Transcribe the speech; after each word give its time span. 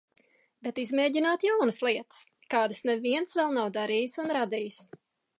Bet 0.67 0.79
izmēģināt 0.83 1.43
jaunas 1.47 1.77
lietas, 1.87 2.21
kādas 2.53 2.81
neviens 2.91 3.37
vēl 3.41 3.53
nav 3.59 3.69
darījis 3.75 4.17
un 4.25 4.33
radījis. 4.39 4.81